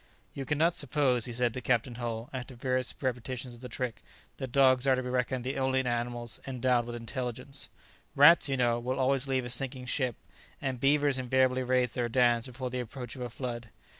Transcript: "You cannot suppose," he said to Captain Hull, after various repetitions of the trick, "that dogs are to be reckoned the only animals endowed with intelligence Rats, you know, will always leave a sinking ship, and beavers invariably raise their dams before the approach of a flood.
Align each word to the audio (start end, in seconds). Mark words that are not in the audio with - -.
"You 0.33 0.45
cannot 0.45 0.73
suppose," 0.73 1.25
he 1.25 1.31
said 1.31 1.53
to 1.53 1.61
Captain 1.61 1.93
Hull, 1.93 2.27
after 2.33 2.55
various 2.55 2.95
repetitions 2.99 3.53
of 3.53 3.61
the 3.61 3.69
trick, 3.69 4.01
"that 4.37 4.51
dogs 4.51 4.87
are 4.87 4.95
to 4.95 5.03
be 5.03 5.09
reckoned 5.09 5.43
the 5.43 5.59
only 5.59 5.85
animals 5.85 6.39
endowed 6.47 6.87
with 6.87 6.95
intelligence 6.95 7.69
Rats, 8.15 8.49
you 8.49 8.57
know, 8.57 8.79
will 8.79 8.97
always 8.97 9.27
leave 9.27 9.45
a 9.45 9.49
sinking 9.49 9.85
ship, 9.85 10.15
and 10.59 10.79
beavers 10.79 11.19
invariably 11.19 11.61
raise 11.61 11.93
their 11.93 12.09
dams 12.09 12.47
before 12.47 12.71
the 12.71 12.79
approach 12.79 13.13
of 13.15 13.21
a 13.21 13.29
flood. 13.29 13.69